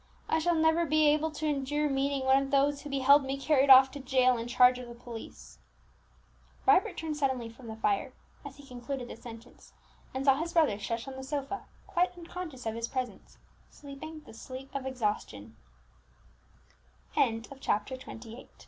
[0.27, 3.69] I shall never be able to endure meeting one of those who beheld me carried
[3.69, 5.59] off to jail in charge of the police!"
[6.65, 8.11] Vibert turned suddenly from the fire
[8.43, 9.73] as he concluded the sentence,
[10.11, 13.37] and saw his brother stretched on the sofa, quite unconscious of his presence,
[13.69, 15.03] sleeping the sleep of ex